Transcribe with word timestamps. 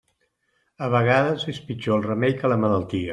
A 0.85 0.87
vegades 0.95 1.45
és 1.53 1.59
pitjor 1.67 1.99
el 2.01 2.09
remei 2.09 2.35
que 2.41 2.51
la 2.55 2.59
malaltia. 2.67 3.09